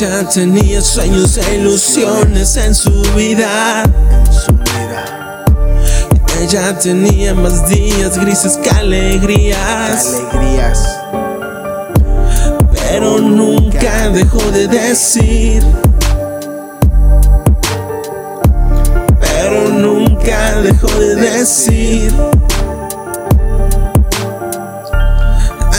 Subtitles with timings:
[0.00, 3.82] Ella tenía sueños e ilusiones en su vida.
[6.40, 10.06] Ella tenía más días grises que alegrías.
[10.30, 10.97] alegrías.
[13.00, 15.62] Pero nunca dejó de decir.
[19.20, 22.12] Pero nunca dejó de decir.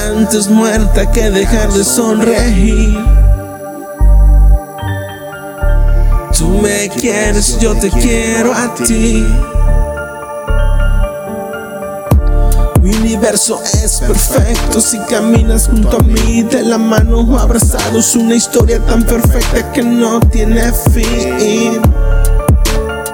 [0.01, 2.97] Antes muerta que dejar de sonreír.
[6.37, 9.27] Tú me quieres, yo te quiero a ti.
[12.81, 18.15] Mi universo es perfecto si caminas junto a mí de la mano o abrazados.
[18.15, 21.81] Una historia tan perfecta que no tiene fin.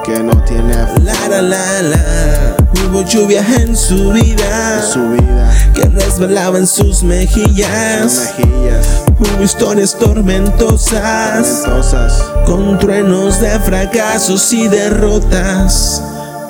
[0.04, 2.56] Que no tiene La la la la.
[2.88, 5.52] Hubo lluvia en su vida su vida.
[5.74, 8.34] que resbalaba en sus mejillas.
[8.38, 8.88] Mejillas.
[9.20, 12.24] Hubo historias tormentosas Tormentosas.
[12.46, 16.04] con truenos de fracasos y derrotas.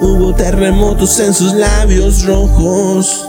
[0.06, 3.26] Hubo terremotos en sus labios rojos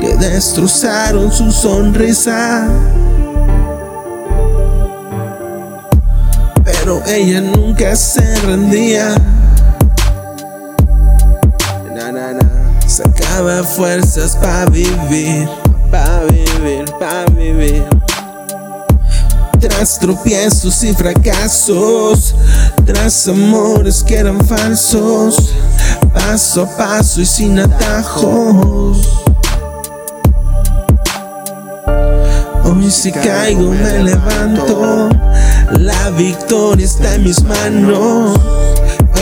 [0.00, 2.68] que destrozaron su sonrisa.
[6.64, 9.14] Pero ella nunca se rendía.
[12.84, 15.48] Sacaba fuerzas para vivir,
[15.88, 17.97] para vivir, para vivir.
[19.60, 22.34] Tras tropiezos y fracasos,
[22.86, 25.52] tras amores que eran falsos,
[26.12, 28.98] paso a paso y sin atajos.
[32.64, 35.08] Hoy si caigo me levanto,
[35.72, 38.38] la victoria está en mis manos.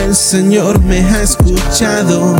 [0.04, 2.36] El Señor me ha escuchado.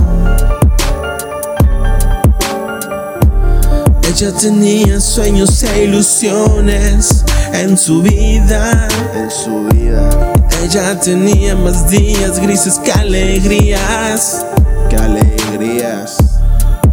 [4.19, 7.23] Ella tenía sueños e ilusiones
[7.53, 8.89] en su vida.
[9.15, 10.33] En su vida.
[10.63, 14.47] Ella tenía más días grises que alegrías.
[14.89, 16.17] Que alegrías.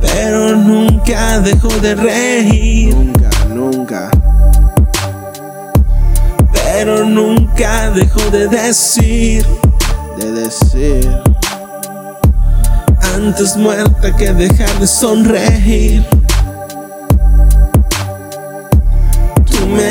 [0.02, 2.94] Pero nunca dejó de reír.
[2.94, 4.12] Nunca, nunca.
[6.52, 9.46] Pero nunca dejó de decir.
[10.20, 11.10] De decir.
[13.16, 16.06] Antes muerta que dejar de sonreír.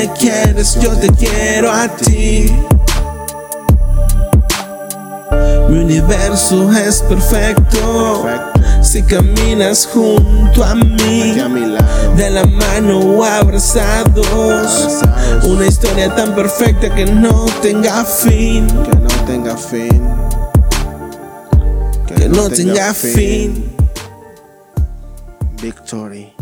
[0.03, 2.51] Me quieres, yo te quiero a ti.
[5.69, 8.25] Mi universo es perfecto
[8.81, 11.35] si caminas junto a mí.
[12.17, 13.23] De la mano o.
[13.23, 15.01] Abrazados.
[15.43, 18.67] Una historia tan perfecta que no tenga fin.
[18.67, 20.01] Que no tenga fin.
[22.07, 23.73] Que no tenga fin.
[25.61, 26.33] Victory.